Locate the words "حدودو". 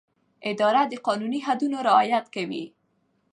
1.47-1.77